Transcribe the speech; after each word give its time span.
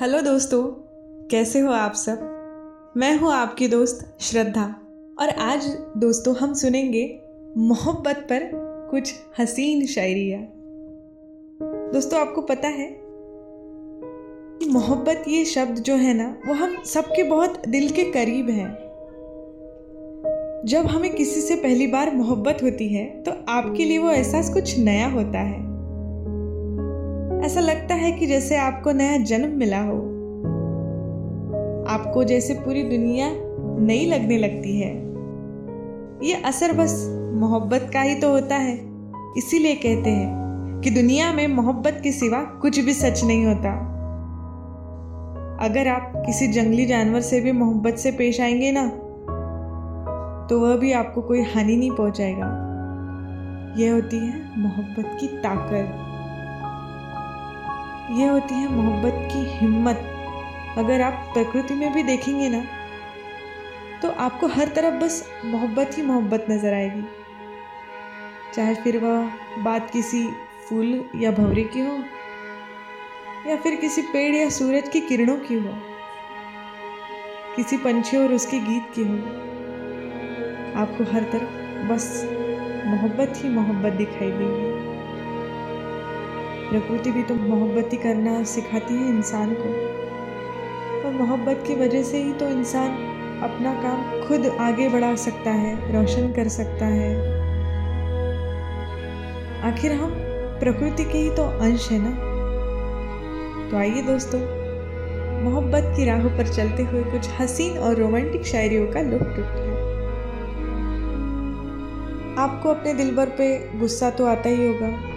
Hello 0.00 0.20
दोस्तों, 0.20 0.62
कैसे 1.30 1.58
हो 1.58 1.72
आप 1.72 1.92
सब? 1.92 2.94
मैं 2.96 3.18
हूँ 3.18 3.32
आपकी 3.32 3.68
दोस्त 3.68 4.16
श्रद्धा। 4.20 4.64
और 5.20 5.28
आज 5.28 5.66
दोस्तों 5.96 6.36
हम 6.36 6.54
सुनेंगे 6.54 7.20
मोहब्बत 7.56 8.16
पर 8.16 8.50
कुछ 8.90 9.14
हसीन 9.38 9.86
शायरिया। 9.86 10.38
दोस्तों, 11.92 12.20
आपको 12.20 12.40
पता 12.40 12.68
है 12.68 12.96
कि 14.58 14.68
मोहब्बत 14.68 15.24
ये 15.28 15.44
शब्द 15.44 15.78
जो 15.78 15.94
है 15.94 16.14
ना, 16.14 16.38
वो 16.46 16.54
हम 16.54 16.82
सबके 16.82 17.22
बहुत 17.22 17.62
दिल 17.68 17.90
के 17.90 18.04
करीब 18.04 18.50
हैं। 18.50 18.72
जब 20.66 20.86
हमें 20.86 21.14
किसी 21.14 21.40
से 21.40 21.56
पहली 21.56 21.86
बार 21.86 22.14
मोहब्बत 22.14 22.58
होती 22.62 22.88
है 22.88 23.22
तो 23.22 23.32
आपके 23.48 23.84
लिए 23.84 23.98
वो 23.98 24.10
एहसास 24.10 24.52
कुछ 24.54 24.78
नया 24.78 25.08
होता 25.08 25.38
है। 25.38 25.75
ऐसा 27.46 27.60
लगता 27.60 27.94
है 27.94 28.12
कि 28.12 28.26
जैसे 28.26 28.56
आपको 28.56 28.92
नया 28.92 29.16
जन्म 29.16 29.58
मिला 29.58 29.80
हो। 29.80 29.96
आपको 31.88 32.24
जैसे 32.24 32.54
पूरी 32.54 32.82
दुनिया 32.82 33.28
नई 33.86 34.06
लगने 34.06 34.38
लगती 34.38 34.80
है। 34.80 34.88
ये 36.22 36.34
असर 36.34 36.72
बस 36.72 36.94
मोहब्बत 37.34 37.90
का 37.92 38.00
ही 38.00 38.14
तो 38.14 38.30
होता 38.30 38.56
है। 38.56 38.74
इसीलिए 39.38 39.74
कहते 39.74 40.10
हैं 40.10 40.80
कि 40.80 40.90
दुनिया 40.90 41.32
में 41.32 41.48
मोहब्बत 41.48 42.00
के 42.02 42.12
सिवा 42.12 42.40
कुछ 42.40 42.80
भी 42.80 42.92
सच 42.92 43.24
नहीं 43.24 43.46
होता। 43.46 43.70
अगर 45.60 45.88
आप 45.88 46.12
किसी 46.16 46.48
जंगली 46.48 46.86
जानवर 46.86 47.20
से 47.20 47.40
भी 47.40 47.52
मोहब्बत 47.52 47.94
से 47.94 48.12
पेश 48.12 48.40
आएँगे 48.40 48.72
ना 48.72 48.88
तो 50.46 50.60
वह 50.60 50.76
भी 50.76 50.92
आपको 50.92 51.22
कोई 51.22 51.42
हानि 51.42 51.76
नहीं 51.76 51.90
पहुंचाएगा। 51.90 52.50
यह 53.78 53.92
होती 53.92 54.16
है 54.16 54.60
मोहब्बत 54.60 55.16
की 55.20 55.26
ताकत। 55.26 56.05
ये 58.10 58.26
होती 58.26 58.54
है 58.54 58.68
मोहब्बत 58.68 59.28
की 59.32 59.38
हिम्मत। 59.50 60.02
अगर 60.78 61.00
आप 61.02 61.30
प्रकृति 61.34 61.74
में 61.74 61.92
भी 61.92 62.02
देखेंगे 62.02 62.48
ना 62.48 62.62
तो 64.02 64.08
आपको 64.20 64.46
हर 64.48 64.68
तरफ़ 64.68 64.94
बस 64.94 65.22
मोहब्बत 65.44 65.96
ही 65.96 66.02
मोहब्बत 66.02 66.46
नज़र 66.50 66.74
आएगी। 66.74 67.02
चाहे 68.54 68.74
फिर 68.74 68.98
वह 68.98 69.30
बात 69.62 69.90
किसी 69.90 70.26
फूल 70.68 71.04
या 71.16 71.30
भवरे 71.32 71.64
की 71.64 71.80
हो, 71.80 71.96
या 73.46 73.56
फिर 73.56 73.76
किसी 73.76 74.02
पेड़ 74.02 74.34
या 74.34 74.48
सूरज 74.50 74.88
की 74.88 75.00
किरणों 75.00 75.36
की 75.38 75.54
हो, 75.56 75.74
किसी 77.56 77.76
पंछी 77.78 78.16
और 78.16 78.32
उसके 78.32 78.58
गीत 78.60 78.92
की 78.94 79.04
हो, 79.04 79.16
आपको 80.76 81.04
हर 81.12 81.22
तरफ़ 81.32 81.88
बस 81.88 82.08
मोहब्बत 82.86 83.32
ही 83.36 83.48
मोहब्बत 83.48 83.92
दिखाई 83.94 84.30
देगी। 84.32 84.75
प्रकृति 86.76 87.10
भी 87.10 87.22
तो 87.22 87.34
मोहब्बत 87.34 87.92
ही 87.92 87.98
करना 87.98 88.42
सिखाती 88.44 88.94
है 88.94 89.08
इंसान 89.08 89.54
को। 89.54 89.68
और 91.04 91.12
मोहब्बत 91.12 91.62
की 91.66 91.74
वजह 91.74 92.02
से 92.02 92.22
ही 92.22 92.32
तो 92.32 92.48
इंसान 92.48 92.90
अपना 93.42 93.72
काम 93.74 94.28
खुद 94.28 94.46
आगे 94.60 94.88
बढ़ा 94.88 95.14
सकता 95.14 95.50
है, 95.50 95.92
रोशन 95.92 96.32
कर 96.32 96.48
सकता 96.48 96.86
है। 96.86 97.14
आखिर 99.62 99.92
हम 99.92 100.12
प्रकृति 100.60 101.04
के 101.04 101.18
ही 101.18 101.30
तो 101.30 101.42
अंश 101.42 101.90
है 101.90 101.98
ना? 102.02 102.10
तो 103.70 103.76
आइए 103.76 104.02
दोस्तों, 104.02 104.40
मोहब्बत 105.44 105.92
की 105.96 106.04
राहों 106.04 106.30
पर 106.30 106.54
चलते 106.54 106.82
हुए 106.82 107.02
कुछ 107.02 107.28
हसीन 107.40 107.78
और 107.78 107.96
रोमांटिक 107.96 108.46
शायरियों 108.46 108.86
का 108.92 109.00
लुत्फ 109.00 109.38
उठाए 109.38 109.74
आपको 112.38 112.68
अपने 112.68 112.94
दिल 112.94 113.16
भर 113.16 113.26
पे 113.26 113.54
गुस्सा 113.78 114.10
तो 114.10 114.26
आता 114.26 114.48
ही 114.48 114.66
होगा 114.66 115.15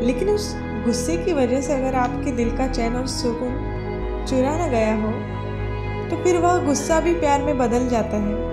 लेकिन 0.00 0.28
उस 0.30 0.54
गुस्से 0.84 1.16
की 1.16 1.32
वजह 1.32 1.60
से 1.60 1.72
अगर 1.74 1.94
आपके 1.96 2.32
दिल 2.32 2.50
का 2.56 2.66
चैन 2.68 2.96
और 2.96 3.06
सुकून 3.08 3.54
चुरा 4.28 4.56
न 4.56 4.70
गया 4.70 4.94
हो 4.96 5.10
तो 6.10 6.22
फिर 6.24 6.36
वह 6.36 6.64
गुस्सा 6.66 7.00
भी 7.00 7.14
प्यार 7.14 7.42
में 7.42 7.58
बदल 7.58 7.88
जाता 7.88 8.16
है। 8.18 8.46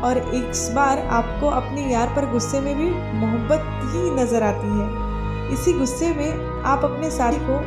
और 0.00 0.18
एक 0.34 0.52
बार 0.74 0.98
आपको 1.12 1.48
अपने 1.48 1.82
यार 1.82 2.14
पर 2.16 2.30
गुस्से 2.32 2.60
में 2.60 2.74
भी 2.76 2.90
मोहब्बत 3.18 3.66
ही 3.86 4.10
नज़र 4.12 4.42
आती 4.42 4.68
है। 4.70 5.52
इसी 5.52 5.72
गुस्से 5.72 6.08
में 6.14 6.62
आप 6.64 6.84
अपने 6.84 7.10
साथी 7.10 7.40
को 7.40 7.60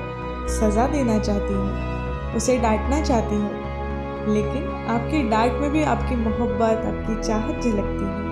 सज़ा 0.49 0.87
देना 0.87 1.19
चाहती 1.19 1.53
हैं, 1.53 2.35
उसे 2.35 2.57
डांटना 2.57 3.01
चाहती 3.01 3.35
हैं, 3.35 4.33
लेकिन 4.33 4.67
आपकी 4.89 5.21
डांट 5.29 5.61
में 5.61 5.69
भी 5.71 5.83
आपकी 5.85 6.15
मोहब्बत, 6.15 6.85
आपकी 6.85 7.21
चाहत 7.23 7.55
झलकती 7.55 8.05
है। 8.05 8.22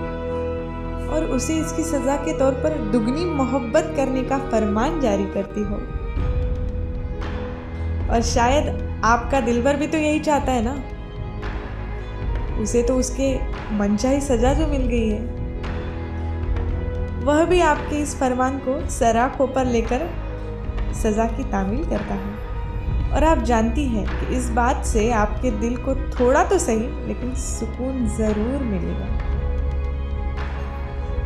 और 1.13 1.25
उसे 1.25 1.57
इसकी 1.57 1.83
सज़ा 1.83 2.15
के 2.15 2.37
तौर 2.39 2.53
पर 2.53 2.77
दुगनी 2.91 3.25
मोहब्बत 3.25 3.93
करने 3.95 4.23
का 4.23 4.37
फरमान 4.49 4.99
जारी 5.01 5.25
करती 5.25 5.61
हो। 5.61 5.75
और 8.13 8.21
शायद 8.21 9.01
आपका 9.05 9.39
दिलबर 9.41 9.75
भी 9.75 9.87
तो 9.87 9.97
यही 9.97 10.19
चाहता 10.19 10.51
है 10.51 10.61
ना? 10.63 10.73
उसे 12.61 12.83
तो 12.83 12.95
उसके 12.95 13.33
मनचाही 13.77 14.21
सज़ा 14.21 14.53
जो 14.53 14.67
मिल 14.67 14.85
गई 14.87 15.09
है। 15.09 15.19
वह 17.25 17.43
भी 17.45 17.59
आपके 17.61 17.95
इस 17.95 18.15
फरमान 18.19 18.57
को 18.57 18.79
सराखों 18.89 19.47
पर 19.47 19.65
लेकर 19.65 20.09
सज़ा 20.93 21.25
की 21.27 21.43
तामील 21.43 21.83
करता 21.85 22.13
है। 22.13 23.11
और 23.11 23.23
आप 23.23 23.37
जानती 23.37 23.85
हैं 23.85 24.05
कि 24.09 24.35
इस 24.35 24.49
बात 24.49 24.85
से 24.85 25.09
आपके 25.11 25.51
दिल 25.51 25.75
को 25.77 25.95
थोड़ा 26.11 26.43
तो 26.43 26.57
सही, 26.57 26.87
लेकिन 27.07 27.33
सुकून 27.35 28.07
ज़रूर 28.17 28.63
मिलेगा। 28.63 29.20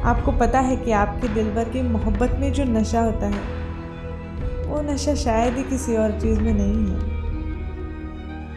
आपको 0.05 0.31
पता 0.31 0.59
है 0.59 0.75
कि 0.77 0.91
आपके 0.91 1.27
दिल 1.27 1.49
भर 1.51 1.69
की 1.69 1.81
मोहब्बत 1.81 2.31
में 2.39 2.51
जो 2.53 2.63
नशा 2.63 3.01
होता 3.01 3.27
है, 3.27 3.39
वो 4.65 4.81
नशा 4.83 5.13
शायद 5.15 5.55
ही 5.57 5.63
किसी 5.63 5.95
और 5.95 6.11
चीज़ 6.21 6.39
में 6.39 6.53
नहीं 6.53 6.85
है। 6.87 6.99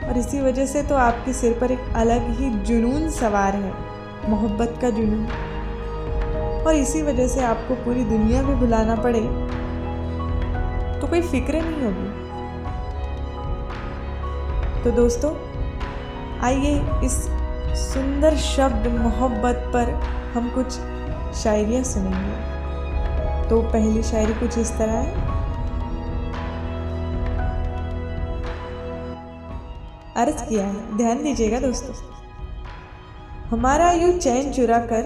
और 0.08 0.18
इसी 0.18 0.40
वजह 0.40 0.66
से 0.66 0.82
तो 0.82 0.94
आपके 0.96 1.32
सिर 1.32 1.58
पर 1.60 1.72
एक 1.72 1.92
अलग 1.96 2.28
ही 2.38 2.50
जुनून 2.64 3.08
सवार 3.10 3.54
है, 3.54 3.72
मोहब्बत 4.28 4.78
का 4.82 4.90
जुनून। 4.90 5.26
और 6.66 6.74
इसी 6.74 7.02
वजह 7.02 7.28
से 7.28 7.40
आपको 7.42 7.74
पूरी 7.74 8.04
दुनिया 8.04 8.42
में 8.42 8.58
बुलाना 8.60 8.94
पड़े 8.96 9.20
तो 11.00 11.06
कोई 11.06 11.20
फ़िक्र 11.22 11.62
नहीं 11.62 11.82
होगी। 11.82 12.08
तो 14.82 14.90
दोस्तों, 14.96 15.32
आइए 16.40 16.74
इस 17.04 17.16
सुंदर 17.84 18.36
शब्द 18.36 18.86
मोहब्बत 18.92 19.70
पर 19.74 19.90
हम 20.34 20.48
कुछ 20.50 20.78
शायरियाँ 21.42 21.82
सुनेंगे। 21.84 22.36
तो 23.48 23.60
पहली 23.62 24.02
शायरी 24.02 24.34
कुछ 24.34 24.58
इस 24.58 24.72
तरह 24.78 24.92
है। 24.92 25.26
अर्ज़ 30.16 30.44
किया 30.44 30.66
है। 30.66 30.96
ध्यान 30.96 31.22
दीजिएगा 31.22 31.60
दोस्तों। 31.60 31.94
हमारा 33.50 33.90
यू 33.92 34.12
चैन 34.12 34.52
चुरा 34.52 34.78
कर 34.78 35.04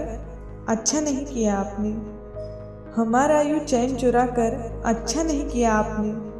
अच्छा 0.69 1.01
नहीं 1.01 1.25
किया 1.25 1.55
आपने। 1.55 1.89
हमारा 3.01 3.41
यू 3.41 3.59
चैन 3.59 3.95
चुरा 3.95 4.25
कर 4.25 4.81
अच्छा 4.85 5.23
नहीं 5.23 5.49
किया 5.49 5.73
आपने। 5.73 6.33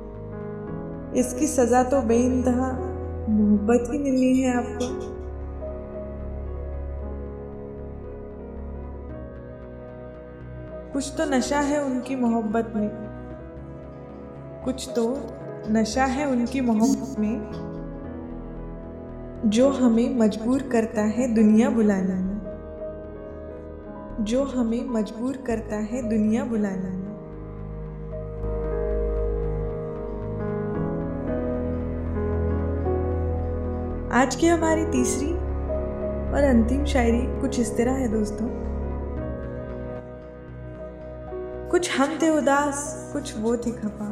इसकी 1.20 1.48
सज़ा 1.48 1.84
तो 1.84 2.02
बेइंतहा, 2.02 2.72
मोहब्बत 3.30 3.94
ही 3.94 4.00
मिलनी 4.00 4.40
है 4.40 4.58
आपको। 4.58 5.23
कुछ 10.94 11.14
तो 11.18 11.26
नशा 11.26 11.60
है 11.60 11.84
उनकी 11.84 12.16
मोहब्बत 12.16 12.74
में। 12.76 12.90
कुछ 14.66 14.90
तो 14.96 15.30
नशा 15.72 16.06
है 16.06 16.26
उनकी 16.26 16.62
मोहब्बत 16.62 17.20
में, 17.20 17.52
जो 19.46 19.70
हमें 19.70 20.20
मजबूर 20.20 20.62
करता 20.62 21.02
है 21.02 21.36
दुनिया 21.36 21.70
बुलाने। 21.70 22.34
जो 24.24 24.44
हमें 24.44 24.86
मजबूर 24.90 25.38
करता 25.38 25.76
है 25.76 26.10
दुनिया 26.10 26.44
बुलाने। 26.46 26.92
आज 34.16 34.36
की 34.36 34.48
हमारी 34.48 34.86
तीसरी 34.86 35.34
और 36.34 36.44
अंतिम 36.44 36.86
शायरी 36.86 37.42
कुछ 37.42 37.60
इस 37.60 37.78
तरह 37.78 37.92
है 37.92 38.08
दोस्तों। 38.08 38.73
कुछ 41.74 42.00
हम 42.00 42.20
थे 42.22 42.30
उदास, 42.30 43.10
कुछ 43.14 43.38
वो 43.38 43.58
थे 43.58 43.72
खपा 43.72 44.06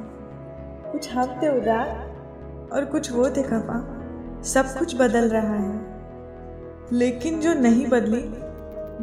कुछ 0.91 1.13
हम 1.13 1.27
थे 1.27 1.57
उदास 1.57 2.71
और 2.71 2.85
कुछ 2.85 3.11
वो 3.11 3.29
थे 3.29 3.43
खपा 3.43 3.77
सब 4.41 4.65
कुछ 4.79 4.95
बदल 4.95 5.29
रहा 5.29 5.55
है। 5.55 5.81
लेकिन 6.91 7.39
जो 7.39 7.53
नहीं 7.53 7.87
बदली, 7.87 8.21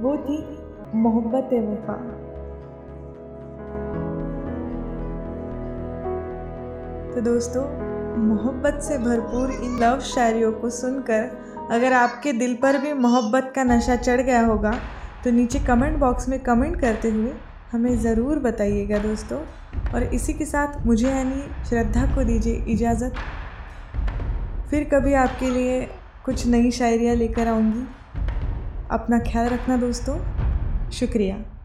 वो 0.03 0.17
थी 0.17 0.59
मोहब्बत 0.95 1.51
वफा। 1.55 1.93
तो 7.15 7.21
दोस्तों, 7.21 7.65
मोहब्बत 8.17 8.83
से 8.83 8.99
भरपूर 8.99 9.51
इन 9.51 9.79
लव 9.79 10.01
शायरियों 10.01 10.53
को 10.53 10.71
सुनकर 10.71 11.31
अगर 11.71 11.93
आपके 11.93 12.33
दिल 12.33 12.59
पर 12.63 12.79
भी 12.79 12.93
मोहब्बत 12.93 13.53
का 13.57 13.65
नशा 13.65 13.97
चढ़ 13.97 14.21
गया 14.21 14.47
होगा 14.47 14.75
तो 15.25 15.31
नीचे 15.31 15.59
कमेंट 15.59 15.99
बॉक्स 15.99 16.29
में 16.29 16.41
कमेंट 16.41 16.81
करते 16.81 17.11
हुए 17.11 17.33
हमें 17.73 17.99
ज़रूर 17.99 18.38
बताइएगा 18.38 18.99
दोस्तों। 18.99 19.38
और 19.94 20.03
इसी 20.03 20.32
के 20.32 20.44
साथ 20.44 20.87
मुझे 20.87 21.09
यानी 21.09 21.67
श्रद्धा 21.69 22.15
को 22.15 22.25
दीजिए 22.25 22.65
इजाज़त। 22.69 23.15
फिर 24.70 24.85
कभी 24.85 25.15
आपके 25.15 25.50
लिए 25.50 25.81
कुछ 26.25 26.47
नई 26.47 26.70
शायरियाँ 26.70 27.15
लेकर 27.17 27.49
आऊँगी। 27.49 27.87
अपना 28.91 29.19
ख्याल 29.19 29.49
रखना 29.49 29.76
दोस्तों। 29.76 30.19
शुक्रिया। 30.91 31.58